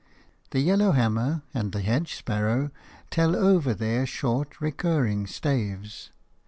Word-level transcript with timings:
The 0.49 0.61
yellowhammer 0.61 1.43
and 1.53 1.71
the 1.71 1.81
hedge 1.81 2.15
sparrow 2.15 2.71
tell 3.11 3.35
over 3.35 3.71
their 3.75 4.07
short, 4.07 4.59
recurring 4.59 5.27
staves. 5.27 6.09